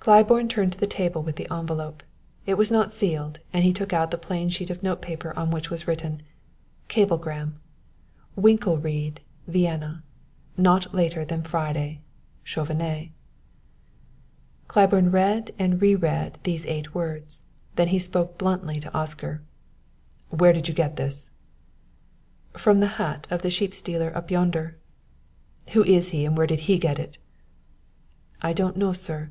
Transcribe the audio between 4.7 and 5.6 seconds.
of notepaper on